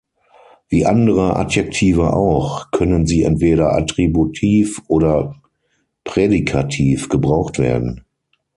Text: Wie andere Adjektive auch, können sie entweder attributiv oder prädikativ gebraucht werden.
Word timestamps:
Wie 0.67 0.87
andere 0.87 1.35
Adjektive 1.35 2.13
auch, 2.13 2.71
können 2.71 3.05
sie 3.05 3.21
entweder 3.21 3.73
attributiv 3.75 4.81
oder 4.87 5.35
prädikativ 6.05 7.07
gebraucht 7.07 7.59
werden. 7.59 8.03